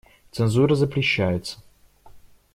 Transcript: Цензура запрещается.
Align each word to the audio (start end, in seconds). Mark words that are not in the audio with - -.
Цензура 0.31 0.73
запрещается. 0.73 1.59